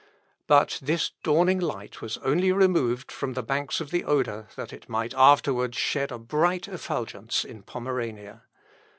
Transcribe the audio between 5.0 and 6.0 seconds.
afterwards